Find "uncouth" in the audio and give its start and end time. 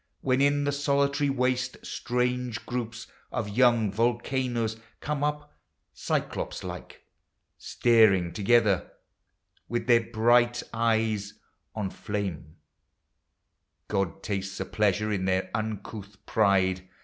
15.53-16.25